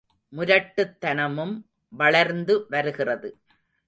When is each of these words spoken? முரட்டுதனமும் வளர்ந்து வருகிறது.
முரட்டுதனமும் 0.33 1.53
வளர்ந்து 1.89 2.65
வருகிறது. 2.69 3.29